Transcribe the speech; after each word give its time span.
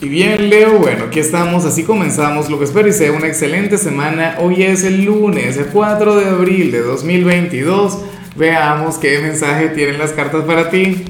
Y 0.00 0.08
bien, 0.08 0.48
Leo, 0.48 0.78
bueno, 0.78 1.06
aquí 1.06 1.18
estamos, 1.18 1.64
así 1.64 1.82
comenzamos. 1.82 2.48
Lo 2.48 2.58
que 2.58 2.66
espero 2.66 2.86
y 2.86 2.92
sea 2.92 3.10
una 3.10 3.26
excelente 3.26 3.78
semana. 3.78 4.36
Hoy 4.38 4.62
es 4.62 4.84
el 4.84 5.04
lunes, 5.04 5.56
el 5.56 5.66
4 5.66 6.14
de 6.14 6.26
abril 6.26 6.70
de 6.70 6.82
2022. 6.82 7.98
Veamos 8.36 8.96
qué 8.98 9.18
mensaje 9.18 9.70
tienen 9.70 9.98
las 9.98 10.12
cartas 10.12 10.44
para 10.44 10.70
ti. 10.70 11.04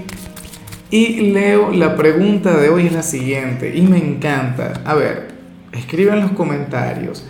Y 0.91 1.33
Leo, 1.33 1.71
la 1.71 1.97
pregunta 1.97 2.57
de 2.57 2.71
hoy 2.71 2.87
es 2.87 2.95
la 2.95 3.03
siguiente, 3.03 3.77
y 3.77 3.83
me 3.83 3.99
encanta. 3.99 4.81
A 4.87 4.95
ver, 4.95 5.29
escribe 5.73 6.13
en 6.13 6.21
los 6.21 6.31
comentarios, 6.31 7.27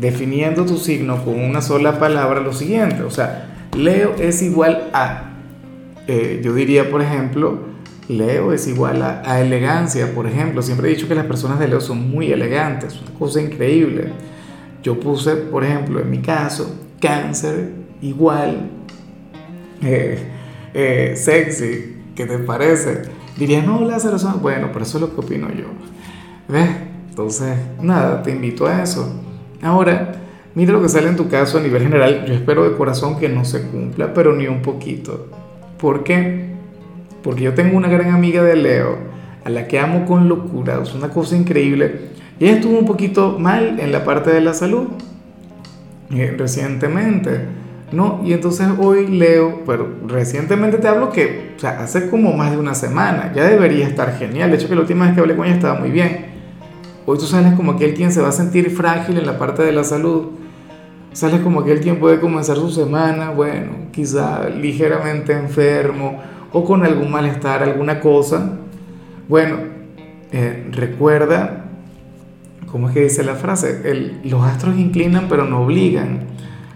definiendo 0.00 0.66
tu 0.66 0.78
signo 0.78 1.24
con 1.24 1.38
una 1.38 1.62
sola 1.62 2.00
palabra, 2.00 2.40
lo 2.40 2.52
siguiente. 2.52 3.04
O 3.04 3.10
sea, 3.12 3.68
Leo 3.76 4.16
es 4.18 4.42
igual 4.42 4.90
a. 4.92 5.30
Eh, 6.08 6.40
yo 6.42 6.52
diría, 6.52 6.90
por 6.90 7.02
ejemplo, 7.02 7.71
Leo 8.08 8.52
es 8.52 8.66
igual 8.66 9.02
a, 9.02 9.40
elegancia, 9.40 10.14
por 10.14 10.26
ejemplo. 10.26 10.62
Siempre 10.62 10.88
he 10.88 10.94
dicho 10.94 11.08
que 11.08 11.14
las 11.14 11.26
personas 11.26 11.58
de 11.58 11.68
Leo 11.68 11.80
son 11.80 12.10
muy 12.10 12.32
elegantes, 12.32 13.00
una 13.00 13.18
cosa 13.18 13.40
increíble. 13.40 14.12
Yo 14.82 14.98
puse, 14.98 15.36
por 15.36 15.64
ejemplo, 15.64 16.00
en 16.00 16.10
mi 16.10 16.18
caso, 16.18 16.74
cáncer 17.00 17.70
igual, 18.00 18.70
eh, 19.82 20.18
eh, 20.74 21.12
sexy, 21.16 21.96
¿qué 22.16 22.26
te 22.26 22.38
parece? 22.38 23.02
Diría, 23.36 23.62
no, 23.62 23.84
Lázaro, 23.84 24.18
bueno, 24.40 24.70
pero 24.72 24.84
eso 24.84 24.98
es 24.98 25.02
lo 25.02 25.14
que 25.14 25.20
opino 25.20 25.48
yo. 25.50 25.66
¿Ves? 26.48 26.68
Entonces, 27.08 27.56
nada, 27.80 28.22
te 28.22 28.30
invito 28.30 28.66
a 28.66 28.82
eso. 28.82 29.14
Ahora, 29.62 30.12
mira 30.54 30.72
lo 30.72 30.82
que 30.82 30.88
sale 30.88 31.08
en 31.08 31.16
tu 31.16 31.28
caso 31.28 31.58
a 31.58 31.60
nivel 31.60 31.82
general. 31.82 32.24
Yo 32.26 32.34
espero 32.34 32.68
de 32.68 32.76
corazón 32.76 33.18
que 33.18 33.28
no 33.28 33.44
se 33.44 33.62
cumpla, 33.68 34.12
pero 34.12 34.34
ni 34.34 34.46
un 34.48 34.62
poquito. 34.62 35.28
¿Por 35.78 36.04
qué? 36.04 36.51
Porque 37.22 37.42
yo 37.42 37.54
tengo 37.54 37.76
una 37.76 37.88
gran 37.88 38.10
amiga 38.10 38.42
de 38.42 38.56
Leo, 38.56 38.98
a 39.44 39.50
la 39.50 39.66
que 39.66 39.78
amo 39.78 40.04
con 40.04 40.28
locura, 40.28 40.80
es 40.82 40.94
una 40.94 41.08
cosa 41.08 41.36
increíble, 41.36 42.12
y 42.38 42.44
ella 42.44 42.54
estuvo 42.56 42.78
un 42.78 42.86
poquito 42.86 43.38
mal 43.38 43.78
en 43.80 43.92
la 43.92 44.04
parte 44.04 44.30
de 44.30 44.40
la 44.40 44.54
salud 44.54 44.88
eh, 46.10 46.34
recientemente, 46.36 47.40
¿no? 47.92 48.20
Y 48.24 48.32
entonces 48.32 48.68
hoy 48.78 49.06
Leo, 49.06 49.62
pero 49.66 49.88
recientemente 50.06 50.78
te 50.78 50.88
hablo 50.88 51.10
que, 51.10 51.52
o 51.56 51.60
sea, 51.60 51.80
hace 51.80 52.08
como 52.08 52.32
más 52.32 52.50
de 52.50 52.58
una 52.58 52.74
semana, 52.74 53.32
ya 53.34 53.44
debería 53.44 53.86
estar 53.86 54.16
genial, 54.18 54.50
de 54.50 54.56
hecho 54.56 54.68
que 54.68 54.74
la 54.74 54.80
última 54.82 55.06
vez 55.06 55.14
que 55.14 55.20
hablé 55.20 55.36
con 55.36 55.46
ella 55.46 55.54
estaba 55.54 55.78
muy 55.78 55.90
bien. 55.90 56.32
Hoy 57.04 57.18
tú 57.18 57.26
sales 57.26 57.54
como 57.54 57.72
aquel 57.72 57.94
quien 57.94 58.12
se 58.12 58.20
va 58.20 58.28
a 58.28 58.32
sentir 58.32 58.70
frágil 58.70 59.18
en 59.18 59.26
la 59.26 59.38
parte 59.38 59.62
de 59.62 59.72
la 59.72 59.84
salud, 59.84 60.30
sales 61.12 61.40
como 61.40 61.60
aquel 61.60 61.80
quien 61.80 61.98
puede 61.98 62.20
comenzar 62.20 62.56
su 62.56 62.70
semana, 62.70 63.30
bueno, 63.30 63.72
quizá 63.92 64.48
ligeramente 64.48 65.32
enfermo, 65.32 66.20
o 66.52 66.64
con 66.64 66.84
algún 66.84 67.10
malestar, 67.10 67.62
alguna 67.62 68.00
cosa, 68.00 68.58
bueno, 69.28 69.56
eh, 70.32 70.68
recuerda, 70.70 71.64
¿cómo 72.70 72.88
es 72.88 72.94
que 72.94 73.02
dice 73.02 73.24
la 73.24 73.34
frase? 73.34 74.20
los 74.24 74.44
astros 74.44 74.76
inclinan 74.78 75.26
pero 75.28 75.44
no 75.44 75.62
obligan. 75.62 76.20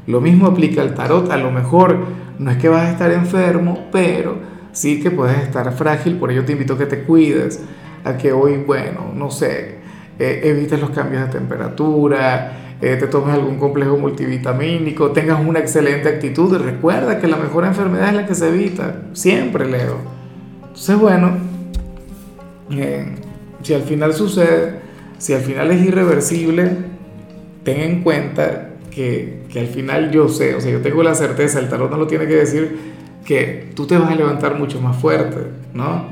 Lo 0.06 0.20
mismo 0.20 0.46
aplica 0.46 0.82
al 0.82 0.94
tarot, 0.94 1.30
a 1.32 1.36
lo 1.36 1.50
mejor 1.50 1.98
no 2.38 2.50
es 2.50 2.58
que 2.58 2.68
vas 2.68 2.84
a 2.84 2.90
estar 2.90 3.10
enfermo, 3.10 3.86
pero 3.90 4.38
sí 4.72 5.00
que 5.00 5.10
puedes 5.10 5.38
estar 5.38 5.72
frágil, 5.72 6.16
por 6.16 6.30
ello 6.30 6.44
te 6.44 6.52
invito 6.52 6.74
a 6.74 6.78
que 6.78 6.86
te 6.86 7.02
cuides, 7.02 7.62
a 8.04 8.16
que 8.16 8.32
hoy, 8.32 8.58
bueno, 8.58 9.12
no 9.14 9.30
sé, 9.30 9.78
eh, 10.18 10.40
evites 10.44 10.80
los 10.80 10.90
cambios 10.90 11.22
de 11.26 11.28
temperatura, 11.28 12.65
eh, 12.80 12.96
te 12.96 13.06
tomes 13.06 13.34
algún 13.34 13.58
complejo 13.58 13.96
multivitamínico, 13.96 15.10
tengas 15.12 15.44
una 15.44 15.60
excelente 15.60 16.08
actitud. 16.08 16.56
Recuerda 16.58 17.18
que 17.18 17.26
la 17.26 17.36
mejor 17.36 17.64
enfermedad 17.64 18.08
es 18.08 18.14
la 18.14 18.26
que 18.26 18.34
se 18.34 18.48
evita. 18.48 19.02
Siempre, 19.12 19.66
Leo. 19.66 19.96
Entonces, 20.62 20.98
bueno, 20.98 21.38
eh, 22.70 23.14
si 23.62 23.74
al 23.74 23.82
final 23.82 24.12
sucede, 24.12 24.80
si 25.18 25.32
al 25.32 25.40
final 25.40 25.70
es 25.70 25.84
irreversible, 25.86 26.70
ten 27.64 27.80
en 27.80 28.02
cuenta 28.02 28.74
que, 28.90 29.44
que 29.50 29.60
al 29.60 29.68
final 29.68 30.10
yo 30.10 30.28
sé, 30.28 30.54
o 30.54 30.60
sea, 30.60 30.70
yo 30.70 30.82
tengo 30.82 31.02
la 31.02 31.14
certeza, 31.14 31.58
el 31.58 31.68
tarot 31.68 31.90
no 31.90 31.96
lo 31.96 32.06
tiene 32.06 32.26
que 32.26 32.34
decir, 32.34 32.78
que 33.24 33.70
tú 33.74 33.86
te 33.86 33.96
vas 33.96 34.10
a 34.10 34.14
levantar 34.14 34.58
mucho 34.58 34.80
más 34.80 34.96
fuerte, 34.96 35.38
¿no? 35.72 36.04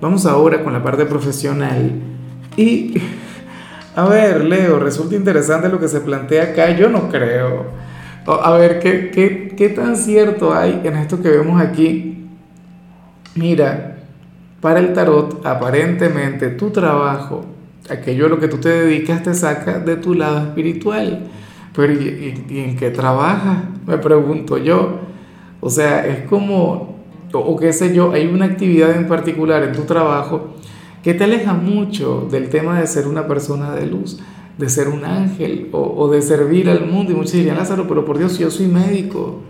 Vamos 0.00 0.26
ahora 0.26 0.62
con 0.62 0.72
la 0.72 0.82
parte 0.82 1.06
profesional. 1.06 1.92
Y 2.56 2.94
a 3.98 4.08
ver, 4.08 4.44
Leo, 4.44 4.78
resulta 4.78 5.16
interesante 5.16 5.68
lo 5.68 5.80
que 5.80 5.88
se 5.88 6.00
plantea 6.00 6.44
acá. 6.44 6.70
Yo 6.70 6.88
no 6.88 7.08
creo. 7.08 7.66
A 8.28 8.52
ver, 8.52 8.78
¿qué, 8.78 9.10
qué, 9.10 9.52
qué 9.56 9.70
tan 9.70 9.96
cierto 9.96 10.54
hay 10.54 10.82
en 10.84 10.94
esto 10.94 11.20
que 11.20 11.28
vemos 11.30 11.60
aquí? 11.60 12.28
Mira, 13.34 13.96
para 14.60 14.78
el 14.78 14.92
tarot, 14.92 15.44
aparentemente 15.44 16.50
tu 16.50 16.70
trabajo, 16.70 17.44
aquello 17.90 18.26
a 18.26 18.28
lo 18.28 18.38
que 18.38 18.46
tú 18.46 18.58
te 18.58 18.68
dedicas, 18.68 19.24
te 19.24 19.34
saca 19.34 19.80
de 19.80 19.96
tu 19.96 20.14
lado 20.14 20.46
espiritual. 20.46 21.26
Pero 21.74 21.92
¿y, 21.92 22.44
en 22.50 22.76
qué 22.76 22.90
trabajas? 22.90 23.64
Me 23.84 23.98
pregunto 23.98 24.58
yo. 24.58 25.00
O 25.58 25.70
sea, 25.70 26.06
es 26.06 26.20
como, 26.28 27.00
o, 27.32 27.38
o 27.40 27.56
qué 27.56 27.72
sé 27.72 27.92
yo, 27.92 28.12
hay 28.12 28.26
una 28.26 28.44
actividad 28.44 28.94
en 28.94 29.08
particular 29.08 29.64
en 29.64 29.72
tu 29.72 29.82
trabajo 29.82 30.54
que 31.02 31.14
te 31.14 31.24
aleja 31.24 31.54
mucho 31.54 32.28
del 32.30 32.48
tema 32.48 32.80
de 32.80 32.86
ser 32.86 33.06
una 33.06 33.26
persona 33.26 33.72
de 33.72 33.86
luz, 33.86 34.18
de 34.56 34.68
ser 34.68 34.88
un 34.88 35.04
ángel 35.04 35.68
o, 35.72 36.08
de 36.08 36.20
servir 36.22 36.68
al 36.68 36.86
mundo. 36.86 37.12
Y 37.12 37.14
muchos 37.14 37.32
dirían, 37.32 37.56
Lázaro, 37.56 37.86
pero 37.86 38.04
por 38.04 38.18
Dios, 38.18 38.38
yo 38.38 38.50
soy 38.50 38.66
médico. 38.66 39.40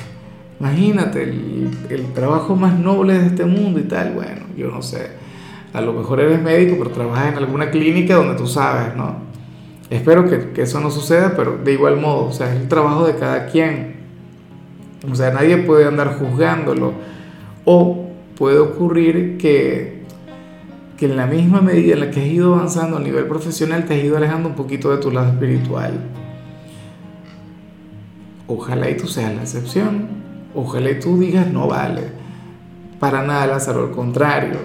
Imagínate, 0.60 1.22
el, 1.22 2.12
trabajo 2.14 2.56
más 2.56 2.78
noble 2.78 3.18
de 3.18 3.26
este 3.26 3.44
mundo 3.44 3.78
y 3.78 3.84
tal. 3.84 4.14
Bueno, 4.14 4.46
yo 4.56 4.70
no 4.70 4.82
sé. 4.82 5.10
A 5.72 5.80
lo 5.80 5.92
mejor 5.92 6.20
eres 6.20 6.42
médico, 6.42 6.76
pero 6.78 6.90
trabajas 6.90 7.32
en 7.32 7.38
alguna 7.38 7.70
clínica 7.70 8.16
donde 8.16 8.34
tú 8.34 8.46
sabes, 8.46 8.96
¿no? 8.96 9.28
Espero 9.90 10.28
que, 10.28 10.50
que 10.50 10.62
eso 10.62 10.80
no 10.80 10.90
suceda, 10.90 11.34
pero 11.36 11.58
de 11.62 11.72
igual 11.72 11.96
modo, 11.96 12.26
o 12.26 12.32
sea, 12.32 12.52
es 12.52 12.60
el 12.60 12.68
trabajo 12.68 13.06
de 13.06 13.14
cada 13.14 13.46
quien. 13.46 13.96
O 15.10 15.14
sea, 15.14 15.30
nadie 15.30 15.58
puede 15.58 15.86
andar 15.86 16.18
juzgándolo. 16.18 16.92
O 17.64 18.08
puede 18.36 18.58
ocurrir 18.58 19.38
que 19.38 19.97
que 20.98 21.06
en 21.06 21.16
la 21.16 21.26
misma 21.26 21.60
medida 21.60 21.94
en 21.94 22.00
la 22.00 22.10
que 22.10 22.20
has 22.20 22.26
ido 22.26 22.54
avanzando 22.54 22.96
a 22.96 23.00
nivel 23.00 23.26
profesional 23.26 23.84
te 23.84 23.94
has 23.94 24.04
ido 24.04 24.16
alejando 24.16 24.48
un 24.48 24.56
poquito 24.56 24.90
de 24.90 24.98
tu 24.98 25.12
lado 25.12 25.28
espiritual. 25.28 25.92
Ojalá 28.48 28.90
y 28.90 28.96
tú 28.96 29.06
seas 29.06 29.32
la 29.32 29.42
excepción. 29.42 30.08
Ojalá 30.56 30.90
y 30.90 30.98
tú 30.98 31.16
digas, 31.16 31.46
no 31.46 31.68
vale. 31.68 32.02
Para 32.98 33.22
nada, 33.22 33.46
Lázaro, 33.46 33.84
al 33.84 33.90
contrario. 33.92 34.58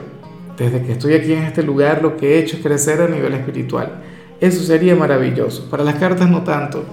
Desde 0.58 0.82
que 0.82 0.94
estoy 0.94 1.14
aquí 1.14 1.34
en 1.34 1.44
este 1.44 1.62
lugar, 1.62 2.02
lo 2.02 2.18
que 2.18 2.34
he 2.34 2.40
hecho 2.40 2.58
es 2.58 2.64
crecer 2.64 3.02
a 3.02 3.08
nivel 3.08 3.34
espiritual. 3.36 4.02
Eso 4.42 4.64
sería 4.64 4.96
maravilloso. 4.96 5.70
Para 5.70 5.84
las 5.84 5.96
cartas 5.96 6.32
no 6.32 6.42
tanto. 6.42 6.84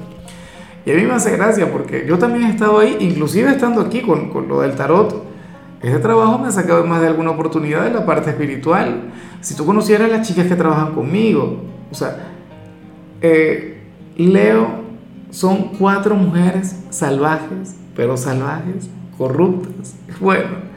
Y 0.84 0.90
a 0.90 0.94
mí 0.94 1.02
me 1.02 1.14
hace 1.14 1.34
gracia 1.34 1.72
porque 1.72 2.04
yo 2.06 2.18
también 2.18 2.44
he 2.44 2.50
estado 2.50 2.78
ahí, 2.78 2.98
inclusive 3.00 3.50
estando 3.50 3.80
aquí 3.80 4.02
con, 4.02 4.28
con 4.28 4.48
lo 4.48 4.60
del 4.60 4.74
tarot 4.74 5.29
ese 5.82 5.98
trabajo 5.98 6.38
me 6.38 6.48
ha 6.48 6.50
sacado 6.50 6.84
más 6.84 7.00
de 7.00 7.06
alguna 7.06 7.30
oportunidad 7.30 7.86
en 7.86 7.94
la 7.94 8.04
parte 8.04 8.30
espiritual. 8.30 9.12
Si 9.40 9.54
tú 9.54 9.64
conocieras 9.64 10.10
a 10.10 10.16
las 10.16 10.28
chicas 10.28 10.46
que 10.46 10.54
trabajan 10.54 10.92
conmigo, 10.92 11.62
o 11.90 11.94
sea, 11.94 12.16
eh, 13.22 13.82
Leo 14.16 14.80
son 15.30 15.72
cuatro 15.78 16.14
mujeres 16.14 16.84
salvajes, 16.90 17.76
pero 17.96 18.16
salvajes, 18.16 18.90
corruptas. 19.16 19.94
Bueno, 20.20 20.70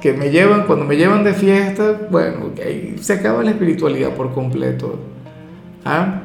que 0.00 0.14
me 0.14 0.30
llevan, 0.30 0.66
cuando 0.66 0.86
me 0.86 0.96
llevan 0.96 1.22
de 1.22 1.34
fiesta, 1.34 2.08
bueno, 2.10 2.52
ahí 2.64 2.96
se 3.00 3.14
acaba 3.14 3.42
la 3.42 3.50
espiritualidad 3.50 4.14
por 4.14 4.32
completo. 4.32 4.98
¿Ah? 5.84 6.22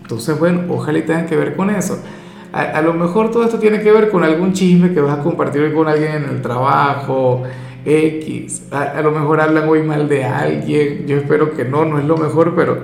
Entonces, 0.00 0.38
bueno, 0.38 0.62
ojalá 0.70 0.98
y 0.98 1.02
tengan 1.02 1.26
que 1.26 1.36
ver 1.36 1.56
con 1.56 1.68
eso 1.68 1.98
a, 2.58 2.82
lo 2.82 2.92
mejor 2.92 3.30
todo 3.30 3.44
esto 3.44 3.58
tiene 3.58 3.80
que 3.80 3.92
ver 3.92 4.10
con 4.10 4.24
algún 4.24 4.52
chisme 4.52 4.92
que 4.92 5.00
vas 5.00 5.18
a 5.18 5.22
compartir 5.22 5.72
con 5.72 5.86
alguien 5.86 6.12
en 6.12 6.24
el 6.24 6.42
trabajo, 6.42 7.44
X. 7.84 8.64
A, 8.72 9.00
lo 9.00 9.12
mejor 9.12 9.40
hablan 9.40 9.68
hoy 9.68 9.82
mal 9.82 10.08
de 10.08 10.24
alguien. 10.24 11.06
Yo 11.06 11.18
espero 11.18 11.54
que 11.54 11.64
no, 11.64 11.84
no 11.84 11.98
es 11.98 12.04
lo 12.04 12.16
mejor, 12.16 12.54
pero, 12.56 12.78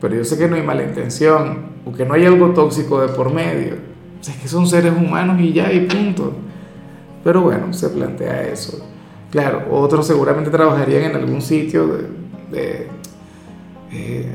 pero 0.00 0.14
yo 0.14 0.24
sé 0.24 0.36
que 0.36 0.46
no 0.46 0.56
hay 0.56 0.62
mala 0.62 0.82
intención 0.82 1.74
o 1.86 1.92
que 1.92 2.04
no 2.04 2.14
hay 2.14 2.26
algo 2.26 2.50
tóxico 2.50 3.00
de 3.00 3.08
por 3.08 3.32
medio. 3.32 3.76
O 4.20 4.24
sea, 4.24 4.34
es 4.34 4.40
que 4.40 4.48
son 4.48 4.66
seres 4.66 4.92
humanos 4.92 5.40
y 5.40 5.52
ya, 5.52 5.72
y 5.72 5.86
punto. 5.86 6.34
Pero 7.22 7.40
bueno, 7.40 7.72
se 7.72 7.88
plantea 7.88 8.42
eso. 8.42 8.86
Claro, 9.30 9.64
otros 9.70 10.06
seguramente 10.06 10.50
trabajarían 10.50 11.10
en 11.10 11.16
algún 11.16 11.40
sitio 11.40 11.86
de, 12.52 12.88
eh, 13.90 14.32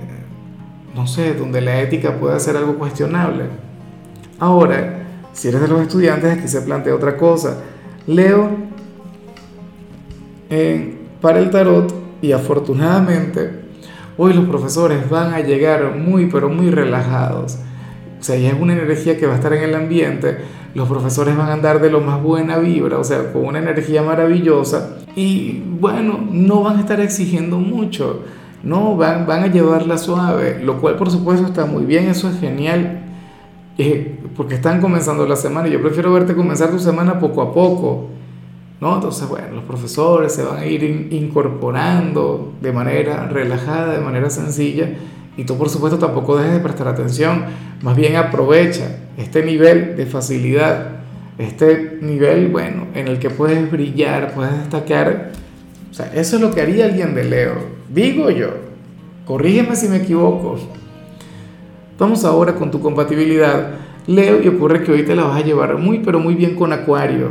no 0.96 1.06
sé, 1.06 1.36
donde 1.36 1.62
la 1.62 1.80
ética 1.80 2.16
pueda 2.20 2.40
ser 2.40 2.58
algo 2.58 2.76
cuestionable. 2.76 3.69
Ahora, 4.40 5.04
si 5.34 5.50
eres 5.50 5.62
de 5.62 5.68
los 5.68 5.82
estudiantes, 5.82 6.38
aquí 6.38 6.48
se 6.48 6.62
plantea 6.62 6.96
otra 6.96 7.18
cosa. 7.18 7.58
Leo 8.08 8.50
para 11.22 11.40
el 11.40 11.50
tarot 11.50 11.94
y 12.22 12.32
afortunadamente 12.32 13.52
hoy 14.18 14.34
los 14.34 14.46
profesores 14.46 15.10
van 15.10 15.34
a 15.34 15.42
llegar 15.42 15.96
muy 15.96 16.26
pero 16.26 16.50
muy 16.50 16.72
relajados. 16.72 17.58
O 18.20 18.24
sea, 18.24 18.36
ya 18.38 18.50
es 18.50 18.60
una 18.60 18.74
energía 18.74 19.18
que 19.18 19.26
va 19.26 19.34
a 19.34 19.36
estar 19.36 19.54
en 19.54 19.64
el 19.64 19.76
ambiente. 19.76 20.38
Los 20.74 20.90
profesores 20.90 21.38
van 21.38 21.50
a 21.50 21.54
andar 21.54 21.82
de 21.82 21.90
lo 21.90 22.02
más 22.02 22.22
buena 22.22 22.58
vibra, 22.58 22.98
o 22.98 23.04
sea, 23.04 23.32
con 23.32 23.46
una 23.46 23.60
energía 23.60 24.04
maravillosa. 24.04 24.98
Y 25.16 25.64
bueno, 25.80 26.20
no 26.30 26.64
van 26.64 26.78
a 26.78 26.80
estar 26.82 27.00
exigiendo 27.00 27.58
mucho. 27.58 28.24
No, 28.62 28.98
van, 28.98 29.26
van 29.26 29.44
a 29.44 29.48
llevarla 29.48 29.98
suave, 29.98 30.60
lo 30.62 30.82
cual 30.82 30.96
por 30.96 31.10
supuesto 31.10 31.48
está 31.48 31.66
muy 31.66 31.86
bien, 31.86 32.10
eso 32.10 32.30
es 32.30 32.40
genial, 32.42 33.04
eh, 33.78 34.19
porque 34.36 34.56
están 34.56 34.82
comenzando 34.82 35.26
la 35.26 35.36
semana 35.36 35.68
y 35.68 35.72
yo 35.72 35.82
prefiero 35.82 36.14
verte 36.14 36.36
comenzar 36.36 36.72
tu 36.72 36.80
semana 36.80 37.20
poco 37.20 37.42
a 37.42 37.54
poco, 37.54 38.08
¿no? 38.80 38.96
Entonces, 38.96 39.28
bueno, 39.28 39.48
los 39.54 39.64
profesores 39.64 40.34
se 40.34 40.44
van 40.44 40.58
a 40.58 40.66
ir 40.66 40.84
incorporando 41.12 42.54
de 42.62 42.72
manera 42.72 43.28
relajada, 43.28 43.94
de 43.94 44.00
manera 44.00 44.30
sencilla, 44.30 44.90
y 45.38 45.44
tú 45.44 45.58
por 45.58 45.70
supuesto 45.70 45.98
tampoco 45.98 46.38
dejes 46.38 46.54
de 46.54 46.60
prestar 46.60 46.88
atención, 46.88 47.46
más 47.82 47.96
bien 47.96 48.16
aprovecha 48.16 48.98
este 49.18 49.44
nivel 49.44 49.96
de 49.96 50.06
facilidad, 50.06 51.00
este 51.38 52.00
nivel, 52.02 52.50
bueno, 52.50 52.88
en 52.94 53.08
el 53.08 53.20
que 53.20 53.30
puedes 53.30 53.72
brillar, 53.72 54.34
puedes 54.34 54.58
destacar. 54.58 55.32
O 55.90 55.94
sea, 55.94 56.12
eso 56.14 56.36
es 56.36 56.42
lo 56.42 56.54
que 56.54 56.62
haría 56.62 56.86
alguien 56.86 57.16
de 57.16 57.24
Leo. 57.24 57.56
Digo 57.88 58.30
yo, 58.30 58.50
corrígeme 59.26 59.76
si 59.76 59.88
me 59.88 59.98
equivoco. 59.98 60.58
Vamos 61.98 62.24
ahora 62.26 62.56
con 62.56 62.72
tu 62.72 62.80
compatibilidad. 62.80 63.72
Leo, 64.10 64.42
y 64.42 64.48
ocurre 64.48 64.82
que 64.84 64.92
hoy 64.92 65.04
te 65.04 65.16
la 65.16 65.24
vas 65.26 65.40
a 65.40 65.46
llevar 65.46 65.78
muy, 65.78 66.00
pero 66.00 66.20
muy 66.20 66.34
bien 66.34 66.56
con 66.56 66.74
Acuario, 66.74 67.30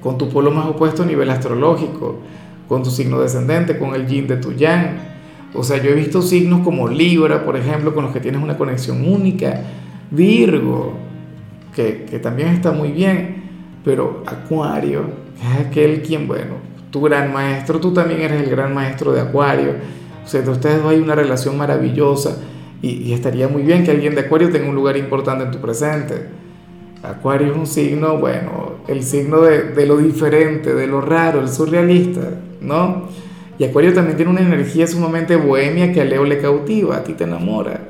con 0.00 0.16
tu 0.16 0.28
polo 0.28 0.52
más 0.52 0.66
opuesto 0.66 1.02
a 1.02 1.06
nivel 1.06 1.28
astrológico, 1.28 2.20
con 2.68 2.84
tu 2.84 2.90
signo 2.90 3.20
descendente, 3.20 3.76
con 3.76 3.96
el 3.96 4.06
yin 4.06 4.28
de 4.28 4.36
tu 4.36 4.52
yang. 4.52 4.92
O 5.52 5.64
sea, 5.64 5.82
yo 5.82 5.90
he 5.90 5.94
visto 5.94 6.22
signos 6.22 6.60
como 6.60 6.86
Libra, 6.86 7.44
por 7.44 7.56
ejemplo, 7.56 7.92
con 7.92 8.04
los 8.04 8.12
que 8.12 8.20
tienes 8.20 8.40
una 8.40 8.56
conexión 8.56 9.04
única, 9.04 9.64
Virgo, 10.12 10.92
que, 11.74 12.06
que 12.08 12.20
también 12.20 12.50
está 12.50 12.70
muy 12.70 12.92
bien, 12.92 13.42
pero 13.84 14.22
Acuario, 14.26 15.02
es 15.36 15.66
aquel 15.66 16.02
quien, 16.02 16.28
bueno, 16.28 16.54
tu 16.92 17.00
gran 17.00 17.32
maestro, 17.32 17.80
tú 17.80 17.92
también 17.92 18.20
eres 18.20 18.40
el 18.44 18.50
gran 18.50 18.72
maestro 18.72 19.10
de 19.10 19.22
Acuario, 19.22 19.74
o 20.24 20.28
sea, 20.28 20.42
de 20.42 20.50
ustedes 20.50 20.84
hay 20.84 21.00
una 21.00 21.16
relación 21.16 21.58
maravillosa 21.58 22.36
y, 22.82 23.12
estaría 23.12 23.48
muy 23.48 23.62
bien 23.62 23.84
que 23.84 23.90
alguien 23.90 24.14
de 24.14 24.22
Acuario 24.22 24.50
tenga 24.50 24.68
un 24.68 24.74
lugar 24.74 24.96
importante 24.96 25.44
en 25.44 25.50
tu 25.50 25.58
presente. 25.58 26.26
Acuario 27.02 27.52
es 27.52 27.56
un 27.56 27.66
signo, 27.66 28.18
bueno, 28.18 28.76
el 28.88 29.02
signo 29.02 29.40
de, 29.40 29.64
de 29.70 29.86
lo 29.86 29.98
diferente, 29.98 30.74
de 30.74 30.86
lo 30.86 31.00
raro, 31.00 31.40
el 31.40 31.48
surrealista, 31.48 32.22
¿no? 32.60 33.08
Y 33.58 33.64
Acuario 33.64 33.92
también 33.92 34.16
tiene 34.16 34.30
una 34.30 34.40
energía 34.40 34.86
sumamente 34.86 35.36
bohemia 35.36 35.92
que 35.92 36.00
a 36.00 36.04
Leo 36.04 36.24
le 36.24 36.38
cautiva, 36.38 36.96
a 36.96 37.04
ti 37.04 37.12
te 37.12 37.24
enamora. 37.24 37.80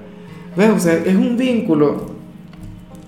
¿Ves? 0.57 0.71
O 0.71 0.81
sea, 0.81 0.95
es 0.95 1.15
un 1.15 1.37
vínculo 1.37 2.07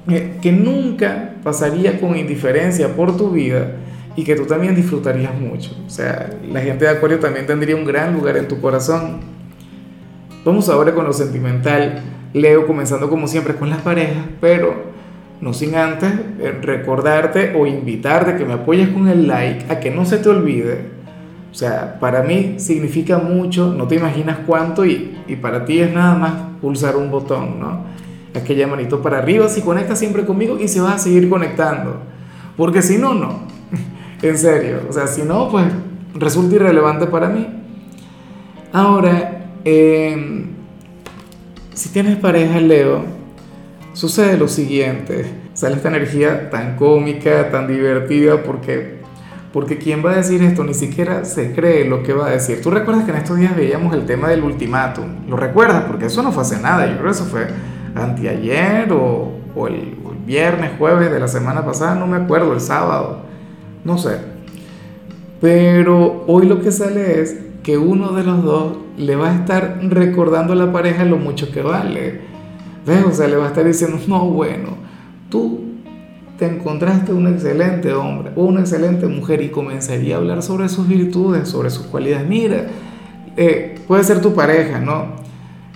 que 0.06 0.52
nunca 0.52 1.34
pasaría 1.42 2.00
con 2.00 2.16
indiferencia 2.16 2.94
por 2.94 3.16
tu 3.16 3.30
vida 3.30 3.76
y 4.16 4.24
que 4.24 4.34
tú 4.36 4.44
también 4.44 4.74
disfrutarías 4.74 5.38
mucho. 5.38 5.72
O 5.86 5.90
sea, 5.90 6.30
la 6.52 6.60
gente 6.60 6.84
de 6.84 6.90
Acuario 6.90 7.18
también 7.18 7.46
tendría 7.46 7.76
un 7.76 7.84
gran 7.84 8.14
lugar 8.14 8.36
en 8.36 8.48
tu 8.48 8.60
corazón. 8.60 9.31
Vamos 10.44 10.68
ahora 10.68 10.94
con 10.94 11.04
lo 11.04 11.12
sentimental. 11.12 12.02
Leo, 12.32 12.66
comenzando 12.66 13.10
como 13.10 13.26
siempre 13.26 13.54
con 13.54 13.70
las 13.70 13.82
parejas, 13.82 14.24
pero 14.40 14.92
no 15.40 15.52
sin 15.52 15.74
antes 15.74 16.12
eh, 16.40 16.58
recordarte 16.62 17.54
o 17.56 17.66
invitarte 17.66 18.36
que 18.36 18.44
me 18.44 18.54
apoyes 18.54 18.88
con 18.88 19.08
el 19.08 19.26
like, 19.26 19.70
a 19.70 19.80
que 19.80 19.90
no 19.90 20.04
se 20.06 20.18
te 20.18 20.28
olvide 20.28 21.02
o 21.52 21.54
sea, 21.54 21.98
para 22.00 22.22
mí 22.22 22.54
significa 22.56 23.18
mucho, 23.18 23.74
no 23.74 23.86
te 23.86 23.96
imaginas 23.96 24.38
cuánto 24.46 24.86
y, 24.86 25.18
y 25.28 25.36
para 25.36 25.66
ti 25.66 25.80
es 25.80 25.92
nada 25.92 26.14
más 26.14 26.32
pulsar 26.62 26.96
un 26.96 27.10
botón, 27.10 27.60
¿no? 27.60 27.84
Aquella 28.34 28.66
manito 28.66 29.02
para 29.02 29.18
arriba 29.18 29.46
si 29.50 29.60
conectas 29.60 29.98
siempre 29.98 30.24
conmigo 30.24 30.58
y 30.58 30.66
se 30.66 30.80
va 30.80 30.94
a 30.94 30.98
seguir 30.98 31.28
conectando. 31.28 32.00
Porque 32.56 32.80
si 32.80 32.96
no, 32.96 33.12
no. 33.12 33.40
en 34.22 34.38
serio. 34.38 34.80
O 34.88 34.94
sea, 34.94 35.06
si 35.06 35.24
no, 35.24 35.50
pues 35.50 35.66
resulta 36.14 36.54
irrelevante 36.54 37.06
para 37.06 37.28
mí. 37.28 37.46
Ahora, 38.72 39.41
em, 39.64 40.46
si 41.74 41.88
tienes 41.90 42.16
pareja, 42.16 42.60
Leo, 42.60 43.04
sucede 43.92 44.36
lo 44.36 44.48
siguiente. 44.48 45.26
Sale 45.54 45.76
esta 45.76 45.88
energía 45.88 46.50
tan 46.50 46.76
cómica, 46.76 47.50
tan 47.50 47.68
divertida, 47.68 48.42
porque 48.42 49.02
porque 49.52 49.76
quien 49.76 50.04
va 50.04 50.12
a 50.12 50.16
decir 50.16 50.42
esto 50.42 50.64
ni 50.64 50.72
siquiera 50.72 51.24
se 51.26 51.52
cree 51.52 51.84
lo 51.84 52.02
que 52.02 52.14
va 52.14 52.28
a 52.28 52.30
decir. 52.30 52.62
Tú 52.62 52.70
recuerdas 52.70 53.04
que 53.04 53.10
en 53.10 53.18
estos 53.18 53.36
días 53.36 53.54
veíamos 53.54 53.94
el 53.94 54.06
tema 54.06 54.28
del 54.28 54.42
ultimátum. 54.42 55.28
¿Lo 55.28 55.36
recuerdas? 55.36 55.84
Porque 55.84 56.06
eso 56.06 56.22
no 56.22 56.32
fue 56.32 56.42
hace 56.42 56.58
nada. 56.58 56.86
Yo 56.86 56.94
creo 56.94 57.04
que 57.04 57.10
eso 57.10 57.26
fue 57.26 57.48
anteayer 57.94 58.90
o, 58.92 59.32
o, 59.54 59.66
el, 59.66 59.98
viernes, 60.24 60.70
jueves 60.78 61.10
de 61.10 61.18
la 61.18 61.26
semana 61.26 61.64
pasada, 61.64 61.96
no 61.96 62.06
me 62.06 62.16
acuerdo, 62.16 62.54
el 62.54 62.60
sábado. 62.60 63.22
No 63.84 63.98
sé. 63.98 64.18
Pero 65.40 66.24
hoy 66.28 66.46
lo 66.46 66.62
que 66.62 66.70
sale 66.70 67.20
es 67.20 67.36
que 67.62 67.78
uno 67.78 68.12
de 68.12 68.24
los 68.24 68.42
dos 68.42 68.76
le 68.96 69.16
va 69.16 69.30
a 69.30 69.34
estar 69.36 69.78
recordando 69.82 70.52
a 70.52 70.56
la 70.56 70.72
pareja 70.72 71.04
lo 71.04 71.16
mucho 71.16 71.50
que 71.50 71.62
vale. 71.62 72.20
¿Ves? 72.86 73.04
O 73.04 73.12
sea, 73.12 73.28
le 73.28 73.36
va 73.36 73.44
a 73.44 73.48
estar 73.48 73.64
diciendo, 73.64 73.98
no, 74.08 74.26
bueno, 74.26 74.76
tú 75.30 75.60
te 76.38 76.46
encontraste 76.46 77.12
un 77.12 77.28
excelente 77.28 77.92
hombre 77.92 78.32
o 78.34 78.42
una 78.44 78.60
excelente 78.60 79.06
mujer 79.06 79.42
y 79.42 79.50
comenzaría 79.50 80.16
a 80.16 80.18
hablar 80.18 80.42
sobre 80.42 80.68
sus 80.68 80.88
virtudes, 80.88 81.48
sobre 81.48 81.70
sus 81.70 81.86
cualidades. 81.86 82.26
Mira, 82.28 82.66
eh, 83.36 83.76
puede 83.86 84.02
ser 84.02 84.20
tu 84.20 84.34
pareja, 84.34 84.80
¿no? 84.80 85.22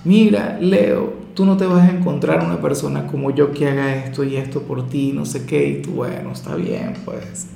Mira, 0.04 0.58
Leo, 0.60 1.14
tú 1.34 1.44
no 1.44 1.56
te 1.56 1.66
vas 1.66 1.88
a 1.88 1.92
encontrar 1.92 2.44
una 2.44 2.60
persona 2.60 3.06
como 3.06 3.30
yo 3.30 3.52
que 3.52 3.68
haga 3.68 3.94
esto 3.94 4.24
y 4.24 4.36
esto 4.36 4.62
por 4.62 4.88
ti, 4.88 5.12
no 5.14 5.24
sé 5.24 5.46
qué, 5.46 5.68
y 5.68 5.82
tú, 5.82 5.92
bueno, 5.92 6.32
está 6.32 6.56
bien, 6.56 6.94
pues. 7.04 7.46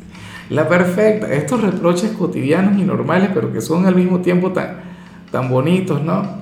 La 0.50 0.68
perfecta, 0.68 1.32
estos 1.32 1.62
reproches 1.62 2.10
cotidianos 2.12 2.78
y 2.78 2.84
normales, 2.84 3.30
pero 3.32 3.52
que 3.52 3.60
son 3.60 3.86
al 3.86 3.94
mismo 3.94 4.20
tiempo 4.20 4.50
tan, 4.50 4.80
tan 5.30 5.48
bonitos, 5.48 6.02
¿no? 6.02 6.40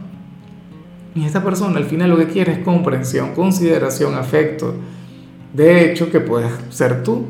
Y 1.15 1.25
esta 1.25 1.45
persona 1.45 1.79
al 1.79 1.85
final 1.85 2.11
lo 2.11 2.17
que 2.17 2.27
quiere 2.27 2.53
es 2.53 2.59
comprensión, 2.61 3.35
consideración, 3.35 4.15
afecto 4.15 4.75
de 5.53 5.91
hecho, 5.91 6.11
que 6.11 6.21
puedes 6.21 6.53
ser 6.69 7.03
tú, 7.03 7.25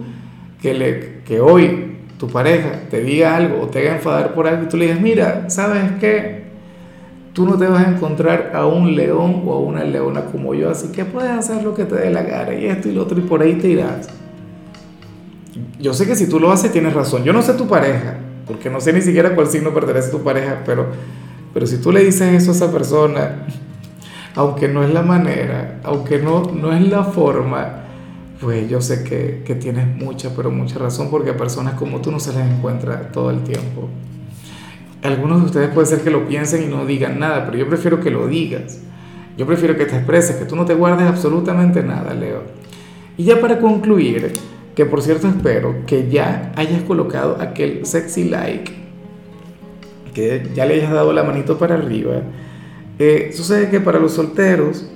que, 0.60 0.74
le, 0.74 1.20
que 1.24 1.40
hoy 1.40 1.98
tu 2.18 2.28
pareja 2.28 2.80
te 2.90 3.00
diga 3.00 3.36
algo 3.36 3.62
o 3.62 3.66
te 3.68 3.80
haga 3.80 3.96
enfadar 3.96 4.34
por 4.34 4.48
algo 4.48 4.64
y 4.64 4.68
tú 4.68 4.76
le 4.76 4.86
digas, 4.86 5.00
mira, 5.00 5.50
¿sabes 5.50 5.92
qué? 6.00 6.48
Tú 7.32 7.46
no 7.46 7.56
te 7.56 7.66
vas 7.68 7.86
a 7.86 7.90
encontrar 7.90 8.52
a 8.54 8.66
un 8.66 8.96
león 8.96 9.42
o 9.46 9.54
a 9.54 9.60
una 9.60 9.84
leona 9.84 10.24
como 10.24 10.54
yo, 10.54 10.70
así 10.70 10.88
que 10.88 11.04
puedes 11.04 11.30
hacer 11.30 11.62
lo 11.62 11.74
que 11.74 11.84
te 11.84 11.94
dé 11.94 12.10
la 12.10 12.22
gana 12.22 12.54
y 12.54 12.66
esto 12.66 12.88
y 12.88 12.92
lo 12.92 13.02
otro 13.02 13.18
y 13.18 13.22
por 13.22 13.40
ahí 13.40 13.54
te 13.54 13.68
irás. 13.68 14.08
Yo 15.80 15.94
sé 15.94 16.06
que 16.06 16.16
si 16.16 16.28
tú 16.28 16.40
lo 16.40 16.50
haces 16.50 16.72
tienes 16.72 16.94
razón. 16.94 17.24
Yo 17.24 17.32
no 17.32 17.42
sé 17.42 17.54
tu 17.54 17.68
pareja, 17.68 18.18
porque 18.46 18.70
no 18.70 18.80
sé 18.80 18.92
ni 18.92 19.02
siquiera 19.02 19.34
cuál 19.34 19.48
signo 19.48 19.72
pertenece 19.74 20.08
a 20.08 20.10
tu 20.12 20.22
pareja, 20.22 20.62
pero, 20.64 20.86
pero 21.54 21.66
si 21.66 21.78
tú 21.78 21.92
le 21.92 22.04
dices 22.04 22.32
eso 22.32 22.50
a 22.50 22.54
esa 22.54 22.72
persona, 22.72 23.46
aunque 24.34 24.68
no 24.68 24.82
es 24.82 24.92
la 24.92 25.02
manera, 25.02 25.80
aunque 25.84 26.18
no, 26.18 26.42
no 26.52 26.72
es 26.72 26.86
la 26.88 27.04
forma, 27.04 27.84
pues 28.40 28.68
yo 28.70 28.80
sé 28.80 29.02
que, 29.02 29.42
que, 29.44 29.54
tienes 29.54 29.86
mucha, 29.96 30.30
pero 30.34 30.50
mucha 30.50 30.78
razón, 30.78 31.10
porque 31.10 31.30
a 31.30 31.36
personas 31.36 31.74
como 31.74 32.00
tú 32.00 32.12
no 32.12 32.20
se 32.20 32.32
las 32.32 32.48
encuentra 32.48 33.10
todo 33.10 33.30
el 33.30 33.42
tiempo. 33.42 33.88
Algunos 35.02 35.40
de 35.40 35.46
ustedes 35.46 35.68
puede 35.70 35.86
ser 35.86 36.00
que 36.00 36.10
lo 36.10 36.26
piensen 36.26 36.62
y 36.62 36.66
no 36.66 36.86
digan 36.86 37.18
nada, 37.18 37.44
pero 37.44 37.58
yo 37.58 37.68
prefiero 37.68 38.00
que 38.00 38.10
lo 38.10 38.26
digas. 38.26 38.80
Yo 39.36 39.46
prefiero 39.46 39.76
que 39.76 39.86
te 39.86 39.96
expreses, 39.96 40.36
que 40.36 40.44
tú 40.44 40.56
no 40.56 40.64
te 40.64 40.74
guardes 40.74 41.06
absolutamente 41.06 41.82
nada, 41.82 42.12
Leo. 42.14 42.42
Y 43.16 43.24
ya 43.24 43.40
para 43.40 43.60
concluir, 43.60 44.32
que 44.78 44.86
por 44.86 45.02
cierto 45.02 45.26
espero 45.26 45.74
que 45.88 46.08
ya 46.08 46.52
hayas 46.54 46.82
colocado 46.82 47.38
aquel 47.40 47.84
sexy 47.84 48.28
like, 48.28 48.72
que 50.14 50.46
ya 50.54 50.66
le 50.66 50.74
hayas 50.74 50.92
dado 50.92 51.12
la 51.12 51.24
manito 51.24 51.58
para 51.58 51.74
arriba. 51.74 52.22
Eh, 52.96 53.32
sucede 53.34 53.70
que 53.70 53.80
para 53.80 53.98
los 53.98 54.12
solteros 54.12 54.88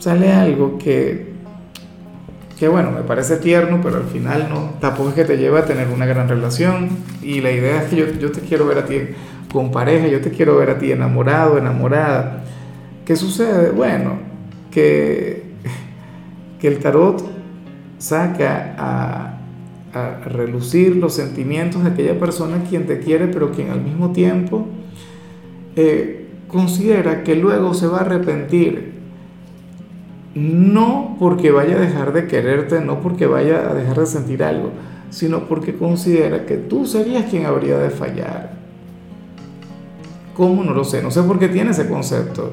sale 0.00 0.32
algo 0.32 0.78
que 0.78 1.30
que 2.58 2.66
bueno, 2.66 2.90
me 2.90 3.02
parece 3.02 3.36
tierno, 3.36 3.78
pero 3.80 3.98
al 3.98 4.06
final 4.06 4.48
no, 4.50 4.72
tampoco 4.80 5.10
es 5.10 5.14
que 5.14 5.24
te 5.26 5.38
lleve 5.38 5.60
a 5.60 5.64
tener 5.64 5.86
una 5.86 6.04
gran 6.04 6.28
relación. 6.28 6.88
Y 7.22 7.40
la 7.40 7.52
idea 7.52 7.84
es 7.84 7.88
que 7.88 7.94
yo, 7.94 8.06
yo 8.18 8.32
te 8.32 8.40
quiero 8.40 8.66
ver 8.66 8.78
a 8.78 8.84
ti 8.84 8.98
con 9.52 9.70
pareja, 9.70 10.08
yo 10.08 10.20
te 10.20 10.30
quiero 10.30 10.56
ver 10.56 10.70
a 10.70 10.78
ti 10.78 10.90
enamorado, 10.90 11.56
enamorada. 11.56 12.42
¿Qué 13.04 13.14
sucede? 13.14 13.70
Bueno, 13.70 14.18
que, 14.72 15.44
que 16.60 16.66
el 16.66 16.80
tarot 16.80 17.31
saca 18.02 18.74
a, 18.76 19.38
a 19.94 20.18
relucir 20.24 20.96
los 20.96 21.14
sentimientos 21.14 21.84
de 21.84 21.90
aquella 21.90 22.18
persona 22.18 22.64
quien 22.68 22.86
te 22.86 22.98
quiere, 22.98 23.28
pero 23.28 23.52
quien 23.52 23.70
al 23.70 23.80
mismo 23.80 24.10
tiempo 24.10 24.66
eh, 25.76 26.26
considera 26.48 27.22
que 27.22 27.36
luego 27.36 27.74
se 27.74 27.86
va 27.86 27.98
a 27.98 28.00
arrepentir 28.00 28.92
no 30.34 31.16
porque 31.20 31.52
vaya 31.52 31.76
a 31.76 31.80
dejar 31.80 32.12
de 32.12 32.26
quererte, 32.26 32.80
no 32.80 33.00
porque 33.00 33.26
vaya 33.26 33.70
a 33.70 33.74
dejar 33.74 34.00
de 34.00 34.06
sentir 34.06 34.42
algo, 34.42 34.70
sino 35.10 35.46
porque 35.46 35.76
considera 35.76 36.44
que 36.44 36.56
tú 36.56 36.86
serías 36.86 37.26
quien 37.30 37.46
habría 37.46 37.78
de 37.78 37.90
fallar. 37.90 38.52
¿Cómo? 40.34 40.64
No 40.64 40.72
lo 40.72 40.84
sé, 40.84 41.02
no 41.02 41.10
sé 41.12 41.22
por 41.22 41.38
qué 41.38 41.48
tiene 41.48 41.70
ese 41.70 41.86
concepto, 41.86 42.52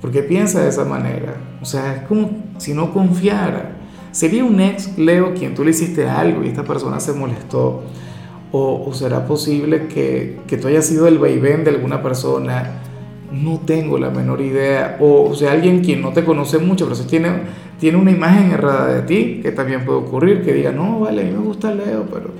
porque 0.00 0.22
piensa 0.22 0.60
de 0.60 0.68
esa 0.68 0.84
manera. 0.84 1.34
O 1.62 1.64
sea, 1.64 1.96
es 1.96 2.02
como 2.02 2.30
si 2.58 2.74
no 2.74 2.92
confiara. 2.92 3.75
Sería 4.16 4.44
un 4.44 4.58
ex 4.60 4.96
Leo 4.96 5.34
quien 5.34 5.54
tú 5.54 5.62
le 5.62 5.72
hiciste 5.72 6.08
algo 6.08 6.42
y 6.42 6.48
esta 6.48 6.64
persona 6.64 7.00
se 7.00 7.12
molestó. 7.12 7.82
O, 8.50 8.90
será 8.94 9.26
posible 9.26 9.88
que, 9.88 10.38
que, 10.46 10.56
tú 10.56 10.68
hayas 10.68 10.86
sido 10.86 11.06
el 11.06 11.18
vaivén 11.18 11.64
de 11.64 11.70
alguna 11.72 12.02
persona, 12.02 12.80
no 13.30 13.60
tengo 13.66 13.98
la 13.98 14.08
menor 14.08 14.40
idea. 14.40 14.96
O, 15.00 15.34
sea, 15.34 15.52
alguien 15.52 15.84
quien 15.84 16.00
no 16.00 16.14
te 16.14 16.24
conoce 16.24 16.56
mucho, 16.56 16.86
pero 16.86 16.96
si 16.96 17.06
tiene, 17.06 17.28
tiene 17.78 17.98
una 17.98 18.10
imagen 18.10 18.52
errada 18.52 18.86
de 18.86 19.02
ti, 19.02 19.40
que 19.42 19.52
también 19.52 19.84
puede 19.84 19.98
ocurrir, 19.98 20.42
que 20.42 20.54
diga, 20.54 20.72
no, 20.72 21.00
vale, 21.00 21.20
a 21.20 21.24
mí 21.26 21.32
me 21.32 21.44
gusta 21.44 21.74
Leo, 21.74 22.06
pero, 22.10 22.30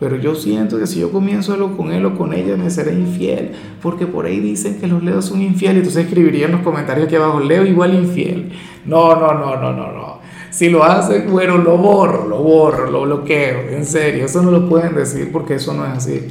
pero 0.00 0.16
yo 0.16 0.34
siento 0.34 0.78
que 0.78 0.86
si 0.86 1.00
yo 1.00 1.12
comienzo 1.12 1.52
algo 1.52 1.76
con 1.76 1.92
él 1.92 2.06
o 2.06 2.16
con 2.16 2.32
ella, 2.32 2.56
me 2.56 2.70
seré 2.70 2.94
infiel, 2.94 3.50
porque 3.82 4.06
por 4.06 4.24
ahí 4.24 4.40
dicen 4.40 4.80
que 4.80 4.86
los 4.86 5.02
Leos 5.02 5.26
son 5.26 5.42
infieles, 5.42 5.80
entonces 5.80 6.06
escribiría 6.06 6.46
en 6.46 6.52
los 6.52 6.62
comentarios 6.62 7.08
aquí 7.08 7.16
abajo, 7.16 7.40
Leo 7.40 7.66
igual 7.66 7.92
infiel. 7.92 8.52
No, 8.86 9.14
no, 9.16 9.34
no, 9.34 9.56
no, 9.56 9.70
no, 9.74 9.92
no. 9.92 10.03
Si 10.54 10.70
lo 10.70 10.84
hacen, 10.84 11.32
bueno, 11.32 11.58
lo 11.58 11.76
borro, 11.76 12.28
lo 12.28 12.38
borro, 12.38 12.88
lo 12.88 13.02
bloqueo, 13.02 13.70
en 13.70 13.84
serio, 13.84 14.26
eso 14.26 14.40
no 14.40 14.52
lo 14.52 14.68
pueden 14.68 14.94
decir 14.94 15.32
porque 15.32 15.54
eso 15.54 15.74
no 15.74 15.84
es 15.84 15.90
así. 15.90 16.28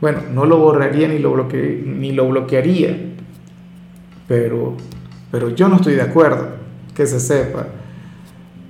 Bueno, 0.00 0.22
no 0.34 0.44
lo 0.44 0.58
borraría 0.58 1.06
ni 1.06 1.20
lo, 1.20 1.46
ni 1.46 2.10
lo 2.10 2.28
bloquearía, 2.28 2.98
pero, 4.26 4.76
pero 5.30 5.50
yo 5.50 5.68
no 5.68 5.76
estoy 5.76 5.94
de 5.94 6.02
acuerdo, 6.02 6.48
que 6.92 7.06
se 7.06 7.20
sepa. 7.20 7.68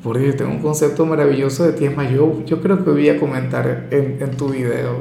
Porque 0.02 0.34
tengo 0.34 0.50
un 0.50 0.60
concepto 0.60 1.06
maravilloso 1.06 1.64
de 1.64 1.72
ti, 1.72 1.86
es 1.86 1.96
más, 1.96 2.10
yo, 2.10 2.44
yo 2.44 2.60
creo 2.60 2.84
que 2.84 2.90
voy 2.90 3.08
a 3.08 3.18
comentar 3.18 3.88
en, 3.90 4.18
en 4.20 4.36
tu 4.36 4.50
video. 4.50 4.96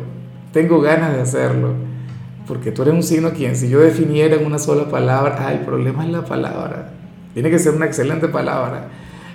Tengo 0.53 0.79
ganas 0.79 1.13
de 1.13 1.19
hacerlo, 1.19 1.73
porque 2.47 2.71
tú 2.71 2.83
eres 2.83 2.93
un 2.93 3.03
signo 3.03 3.31
quien 3.31 3.57
si 3.57 3.67
yo 3.67 3.81
definiera 3.81 4.37
en 4.37 4.45
una 4.45 4.59
sola 4.59 4.87
palabra, 4.87 5.35
ah, 5.39 5.51
el 5.51 5.59
problema 5.59 6.05
es 6.05 6.09
la 6.09 6.23
palabra. 6.23 6.93
Tiene 7.33 7.49
que 7.49 7.59
ser 7.59 7.75
una 7.75 7.85
excelente 7.85 8.29
palabra. 8.29 8.87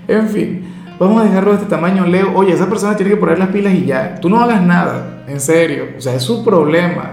En 0.07 0.29
fin, 0.29 0.65
vamos 0.99 1.23
a 1.23 1.25
dejarlo 1.25 1.53
de 1.53 1.57
este 1.59 1.69
tamaño, 1.69 2.07
Leo. 2.07 2.33
Oye, 2.35 2.53
esa 2.53 2.69
persona 2.69 2.97
tiene 2.97 3.13
que 3.13 3.17
poner 3.17 3.39
las 3.39 3.49
pilas 3.49 3.75
y 3.75 3.87
ya. 3.87 4.17
Tú 4.21 4.29
no 4.29 4.41
hagas 4.41 4.63
nada, 4.63 5.25
en 5.27 5.41
serio. 5.41 5.85
O 5.97 6.01
sea, 6.01 6.15
es 6.15 6.23
su 6.23 6.45
problema. 6.45 7.11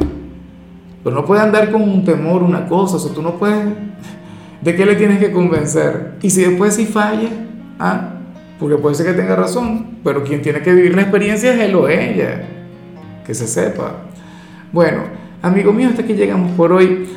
Pero 1.03 1.15
no 1.15 1.25
puede 1.25 1.41
andar 1.41 1.71
con 1.71 1.81
un 1.81 2.03
temor, 2.03 2.43
una 2.43 2.67
cosa. 2.67 2.97
O 2.97 2.99
sea, 2.99 3.13
tú 3.13 3.21
no 3.21 3.35
puedes... 3.35 3.65
¿De 4.61 4.75
qué 4.75 4.85
le 4.85 4.95
tienes 4.95 5.17
que 5.17 5.31
convencer? 5.31 6.13
Y 6.21 6.29
si 6.29 6.41
después 6.41 6.75
si 6.75 6.85
falla, 6.85 7.29
¿ah? 7.79 8.09
Porque 8.59 8.75
puede 8.75 8.93
ser 8.93 9.07
que 9.07 9.13
tenga 9.13 9.35
razón, 9.35 9.97
pero 10.03 10.23
quien 10.23 10.43
tiene 10.43 10.61
que 10.61 10.71
vivir 10.71 10.95
la 10.95 11.01
experiencia 11.01 11.51
es 11.51 11.59
él 11.61 11.73
o 11.73 11.89
ella. 11.89 12.43
Que 13.25 13.33
se 13.33 13.47
sepa. 13.47 13.93
Bueno, 14.71 15.01
amigo 15.41 15.73
mío, 15.73 15.89
hasta 15.89 16.03
que 16.03 16.13
llegamos 16.13 16.51
por 16.51 16.71
hoy. 16.71 17.07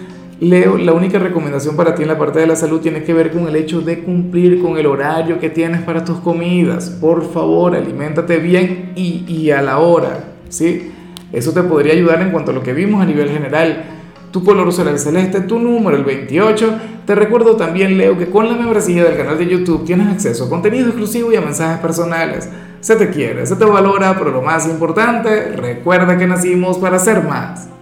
Leo, 0.41 0.77
la 0.77 0.93
única 0.93 1.19
recomendación 1.19 1.77
para 1.77 1.95
ti 1.95 2.03
en 2.03 2.09
la 2.09 2.19
parte 2.19 2.41
de 2.41 2.47
la 2.47 2.57
salud 2.57 2.81
tiene 2.81 3.05
que 3.05 3.15
ver 3.15 3.31
con 3.31 3.47
el 3.47 3.55
hecho 3.55 3.81
de 3.81 4.01
cumplir 4.01 4.61
con 4.61 4.77
el 4.77 4.87
horario 4.87 5.39
que 5.39 5.49
tienes 5.49 5.83
para 5.83 6.05
tus 6.05 6.19
comidas. 6.19 6.91
Por 6.91 7.33
favor, 7.33 7.77
aliméntate 7.77 8.39
bien 8.39 8.93
y, 8.97 9.25
y 9.29 9.51
a 9.53 9.63
la 9.63 9.79
hora, 9.79 10.25
¿sí? 10.49 10.91
Eso 11.33 11.53
te 11.53 11.63
podría 11.63 11.93
ayudar 11.93 12.21
en 12.21 12.31
cuanto 12.31 12.51
a 12.51 12.55
lo 12.55 12.63
que 12.63 12.73
vimos 12.73 13.01
a 13.01 13.07
nivel 13.07 13.31
general. 13.31 13.85
Tu 14.33 14.43
color 14.43 14.73
será 14.73 14.91
el 14.91 14.99
celeste, 14.99 15.43
tu 15.43 15.61
número 15.61 15.97
el 15.97 16.05
28. 16.05 16.79
Te 17.07 17.15
recuerdo 17.15 17.55
también, 17.55 17.97
Leo, 17.97 18.19
que 18.19 18.29
con 18.29 18.49
la 18.49 18.57
membresía 18.57 19.05
del 19.05 19.17
canal 19.17 19.39
de 19.39 19.47
YouTube 19.47 19.85
tienes 19.85 20.09
acceso 20.09 20.47
a 20.47 20.49
contenido 20.49 20.89
exclusivo 20.89 21.33
y 21.33 21.37
a 21.37 21.41
mensajes 21.41 21.79
personales. 21.79 22.49
Se 22.81 22.97
te 22.97 23.11
quiere, 23.11 23.47
se 23.47 23.55
te 23.55 23.65
valora, 23.65 24.19
pero 24.19 24.31
lo 24.31 24.43
más 24.43 24.67
importante, 24.67 25.53
recuerda 25.57 26.19
que 26.19 26.27
nacimos 26.27 26.79
para 26.79 26.99
ser 26.99 27.23
más. 27.23 27.69